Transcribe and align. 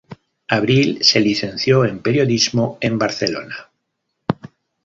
Abril 0.47 1.03
se 1.03 1.19
licenció 1.19 1.85
en 1.85 1.99
periodismo 1.99 2.79
en 2.81 2.97
Barcelona. 2.97 3.69